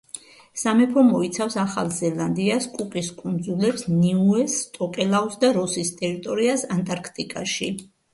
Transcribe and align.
სამეფო 0.59 1.01
მოიცავს: 1.07 1.57
ახალ 1.63 1.89
ზელანდიას, 1.97 2.65
კუკის 2.77 3.09
კუნძულებს, 3.19 3.83
ნიუეს, 3.97 4.55
ტოკელაუს 4.79 5.37
და 5.45 5.53
როსის 5.59 5.93
ტერიტორიას 6.01 6.65
ანტარქტიკაში. 6.79 7.69